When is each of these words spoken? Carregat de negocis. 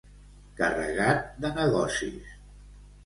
Carregat 0.61 1.21
de 1.45 1.53
negocis. 1.59 2.37